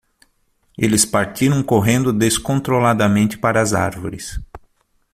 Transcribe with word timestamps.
Eles 0.79 1.05
partiram 1.05 1.61
correndo 1.61 2.11
descontroladamente 2.11 3.37
para 3.37 3.61
as 3.61 3.71
árvores. 3.71 4.39